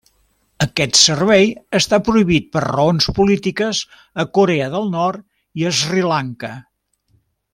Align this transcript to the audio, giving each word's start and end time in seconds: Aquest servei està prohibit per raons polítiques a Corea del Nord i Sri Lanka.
Aquest 0.65 0.95
servei 0.99 1.43
està 1.79 1.99
prohibit 2.07 2.47
per 2.57 2.63
raons 2.65 3.09
polítiques 3.19 3.81
a 4.25 4.27
Corea 4.39 4.71
del 4.77 4.89
Nord 4.97 5.63
i 5.65 5.69
Sri 5.83 6.05
Lanka. 6.15 6.53